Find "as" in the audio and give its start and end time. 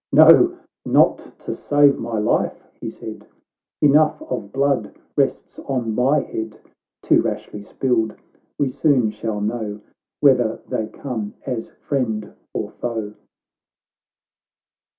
11.45-11.69